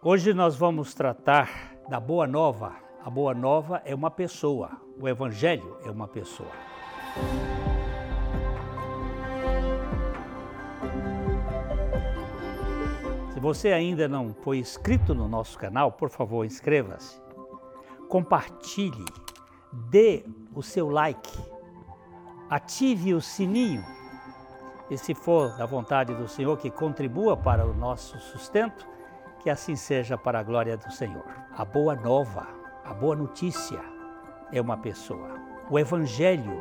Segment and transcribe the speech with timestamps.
[0.00, 2.76] Hoje nós vamos tratar da Boa Nova.
[3.04, 6.52] A Boa Nova é uma pessoa, o Evangelho é uma pessoa.
[13.32, 17.20] Se você ainda não foi inscrito no nosso canal, por favor, inscreva-se.
[18.08, 19.04] Compartilhe,
[19.90, 20.24] dê
[20.54, 21.40] o seu like,
[22.48, 23.84] ative o sininho
[24.88, 28.97] e, se for da vontade do Senhor, que contribua para o nosso sustento
[29.40, 31.24] que assim seja para a glória do Senhor.
[31.56, 32.46] A boa nova,
[32.84, 33.80] a boa notícia
[34.52, 35.38] é uma pessoa.
[35.70, 36.60] O Evangelho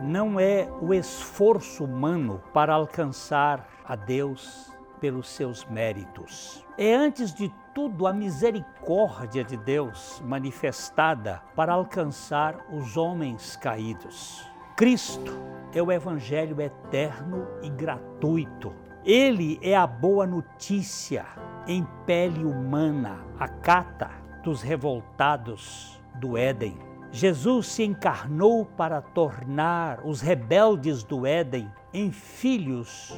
[0.00, 6.64] não é o esforço humano para alcançar a Deus pelos seus méritos.
[6.76, 14.48] É antes de tudo a misericórdia de Deus manifestada para alcançar os homens caídos.
[14.76, 15.32] Cristo
[15.72, 18.87] é o Evangelho eterno e gratuito.
[19.08, 21.24] Ele é a boa notícia
[21.66, 24.10] em pele humana, a cata
[24.44, 26.76] dos revoltados do Éden.
[27.10, 33.14] Jesus se encarnou para tornar os rebeldes do Éden em filhos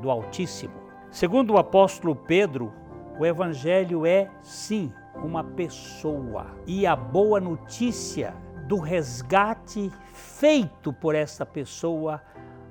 [0.00, 0.72] do Altíssimo.
[1.10, 2.72] Segundo o apóstolo Pedro,
[3.18, 8.34] o Evangelho é, sim, uma pessoa e a boa notícia
[8.66, 12.22] do resgate feito por essa pessoa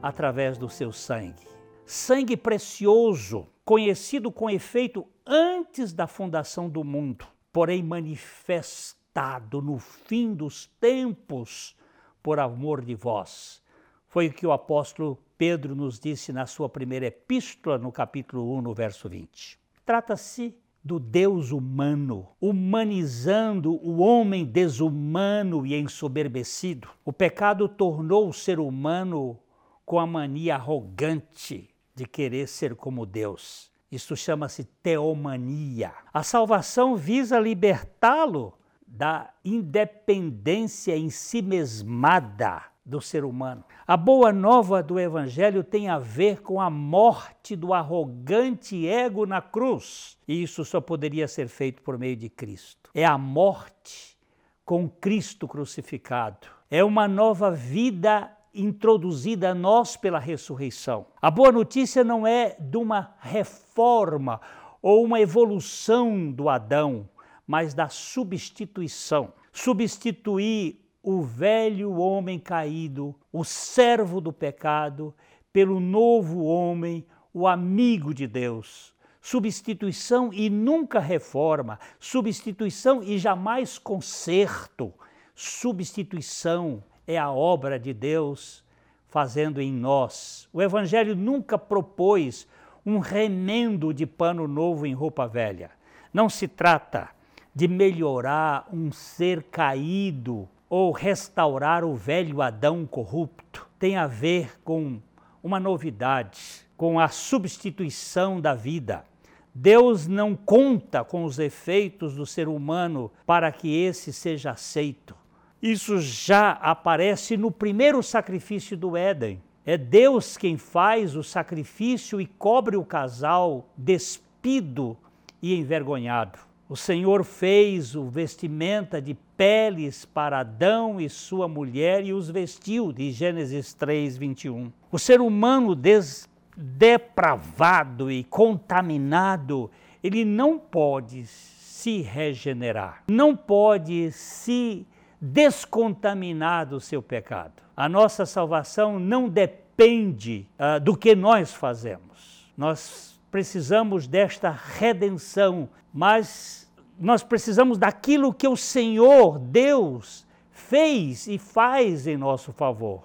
[0.02, 1.57] através do seu sangue.
[1.90, 10.66] Sangue precioso conhecido com efeito antes da fundação do mundo, porém manifestado no fim dos
[10.82, 11.78] tempos
[12.22, 13.64] por amor de vós.
[14.10, 18.62] Foi o que o apóstolo Pedro nos disse na sua primeira epístola, no capítulo 1,
[18.64, 19.58] no verso 20.
[19.86, 26.90] Trata-se do Deus humano, humanizando o homem desumano e ensoberbecido.
[27.06, 29.40] O pecado tornou o ser humano
[29.86, 33.72] com a mania arrogante de querer ser como Deus.
[33.92, 35.92] Isso chama-se teomania.
[36.14, 38.54] A salvação visa libertá-lo
[38.86, 43.64] da independência em si mesmada do ser humano.
[43.88, 49.42] A boa nova do Evangelho tem a ver com a morte do arrogante ego na
[49.42, 50.20] cruz.
[50.28, 52.92] E isso só poderia ser feito por meio de Cristo.
[52.94, 54.16] É a morte
[54.64, 56.48] com Cristo crucificado.
[56.70, 61.06] É uma nova vida introduzida a nós pela ressurreição.
[61.22, 64.42] A boa notícia não é de uma reforma
[64.82, 67.10] ou uma evolução do Adão,
[67.46, 69.34] mas da substituição.
[69.52, 75.16] Substituir o velho homem caído, o servo do pecado,
[75.54, 78.94] pelo novo homem, o amigo de Deus.
[79.22, 84.94] Substituição e nunca reforma, substituição e jamais conserto,
[85.34, 88.64] substituição é a obra de Deus
[89.08, 90.48] fazendo em nós.
[90.52, 92.48] O Evangelho nunca propôs
[92.86, 95.72] um remendo de pano novo em roupa velha.
[96.14, 97.10] Não se trata
[97.56, 103.68] de melhorar um ser caído ou restaurar o velho Adão corrupto.
[103.80, 105.00] Tem a ver com
[105.42, 109.06] uma novidade, com a substituição da vida.
[109.54, 115.16] Deus não conta com os efeitos do ser humano para que esse seja aceito.
[115.62, 119.42] Isso já aparece no primeiro sacrifício do Éden.
[119.66, 124.96] É Deus quem faz o sacrifício e cobre o casal despido
[125.42, 126.40] e envergonhado.
[126.70, 132.92] O Senhor fez o vestimenta de peles para Adão e sua mulher e os vestiu,
[132.92, 134.72] de Gênesis 3, 21.
[134.92, 139.72] O ser humano des depravado e contaminado,
[140.04, 144.86] ele não pode se regenerar, não pode se
[145.20, 147.62] descontaminar do seu pecado.
[147.76, 152.52] A nossa salvação não depende uh, do que nós fazemos.
[152.58, 162.08] Nós precisamos desta redenção, mas nós precisamos daquilo que o Senhor, Deus, fez e faz
[162.08, 163.04] em nosso favor.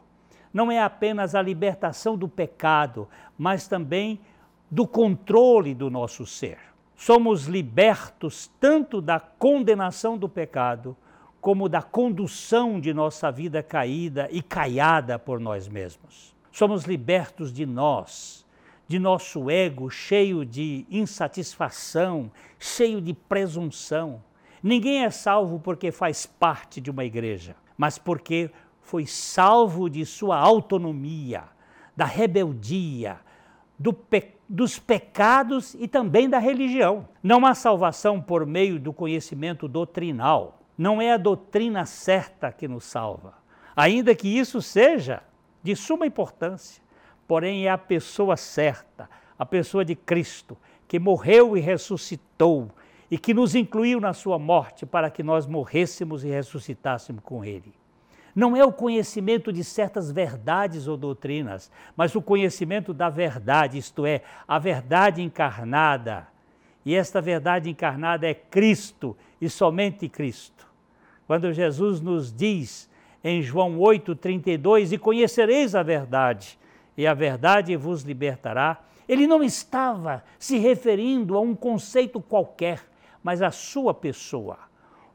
[0.52, 3.08] Não é apenas a libertação do pecado,
[3.38, 4.20] mas também
[4.70, 6.58] do controle do nosso ser.
[6.96, 10.96] Somos libertos tanto da condenação do pecado,
[11.42, 16.32] como da condução de nossa vida caída e caiada por nós mesmos.
[16.52, 18.46] Somos libertos de nós,
[18.86, 22.30] de nosso ego cheio de insatisfação,
[22.60, 24.22] cheio de presunção.
[24.62, 28.48] Ninguém é salvo porque faz parte de uma igreja, mas porque
[28.80, 31.42] foi salvo de sua autonomia,
[31.96, 33.18] da rebeldia,
[33.76, 33.92] do
[34.48, 37.08] dos pecados e também da religião.
[37.20, 42.84] Não há salvação por meio do conhecimento doutrinal não é a doutrina certa que nos
[42.84, 43.34] salva,
[43.76, 45.22] ainda que isso seja
[45.62, 46.82] de suma importância,
[47.26, 49.08] porém é a pessoa certa,
[49.38, 50.56] a pessoa de Cristo,
[50.88, 52.70] que morreu e ressuscitou
[53.10, 57.74] e que nos incluiu na sua morte para que nós morrêssemos e ressuscitássemos com ele.
[58.34, 64.06] Não é o conhecimento de certas verdades ou doutrinas, mas o conhecimento da verdade, isto
[64.06, 66.26] é, a verdade encarnada.
[66.84, 70.66] E esta verdade encarnada é Cristo e somente Cristo.
[71.26, 72.90] Quando Jesus nos diz
[73.22, 76.58] em João 8,32: E conhecereis a verdade,
[76.96, 78.82] e a verdade vos libertará.
[79.08, 82.80] Ele não estava se referindo a um conceito qualquer,
[83.22, 84.58] mas à sua pessoa.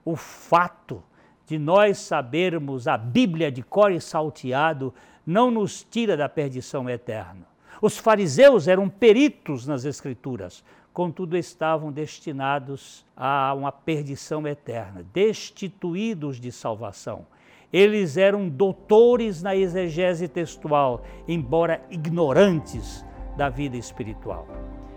[0.03, 1.03] O fato
[1.45, 4.93] de nós sabermos a Bíblia de cor e salteado
[5.25, 7.47] não nos tira da perdição eterna.
[7.81, 10.63] Os fariseus eram peritos nas Escrituras,
[10.97, 17.27] contudo estavam destinados a uma perdição eterna, destituídos de salvação.
[17.71, 23.05] Eles eram doutores na exegese textual, embora ignorantes
[23.37, 24.47] da vida espiritual.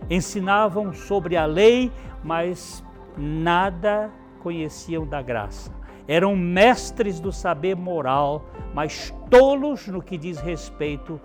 [0.09, 1.93] Ensinavam sobre a lei,
[2.25, 2.83] mas
[3.15, 4.11] nada
[4.43, 5.71] conheciam da graça.
[6.09, 11.21] Eram mestres do saber moral, mas tolos no que diz respeito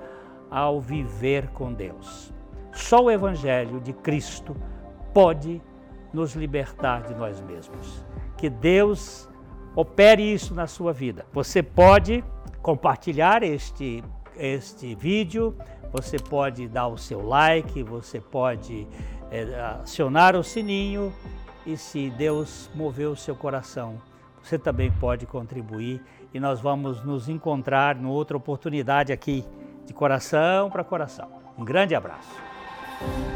[0.52, 2.36] ao viver com Deus.
[2.76, 4.56] Só o Evangelho de Cristo
[5.14, 5.62] pode
[6.14, 8.06] nos libertar de nós mesmos.
[8.38, 9.30] Que Deus
[9.74, 11.26] opere isso na sua vida.
[11.32, 12.24] Você pode
[12.62, 14.04] compartilhar este,
[14.36, 15.56] este vídeo,
[15.92, 18.86] você pode dar o seu like, você pode
[19.32, 21.14] é, acionar o sininho
[21.66, 24.02] e se Deus mover o seu coração,
[24.44, 26.02] você também pode contribuir
[26.34, 29.46] e nós vamos nos encontrar em outra oportunidade aqui
[29.86, 31.30] de coração para coração.
[31.58, 32.55] Um grande abraço.
[33.00, 33.35] thank you